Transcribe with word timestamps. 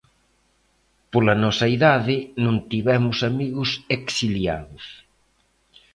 Pola 1.11 1.35
nosa 1.43 1.65
idade 1.77 2.17
non 2.43 2.55
tivemos 2.71 3.17
amigos 3.31 3.69
exiliados. 3.97 4.83